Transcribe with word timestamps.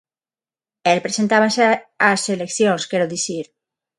El 0.91 0.99
presentábase 1.05 1.65
ás 2.11 2.23
eleccións, 2.35 2.87
quero 2.91 3.11
dicir. 3.15 3.45